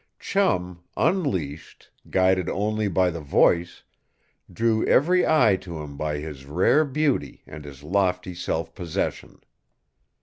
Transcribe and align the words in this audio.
Chum, 0.19 0.81
unleashed, 0.97 1.91
guided 2.09 2.49
only 2.49 2.87
by 2.87 3.11
the 3.11 3.19
voice, 3.21 3.83
drew 4.51 4.83
every 4.87 5.27
eye 5.27 5.57
to 5.57 5.77
him 5.79 5.95
by 5.95 6.17
his 6.17 6.47
rare 6.47 6.83
beauty 6.83 7.43
and 7.45 7.63
his 7.63 7.83
lofty 7.83 8.33
self 8.33 8.73
possession. 8.73 9.41